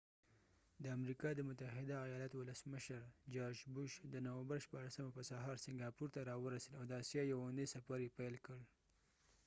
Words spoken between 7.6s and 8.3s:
سفر یې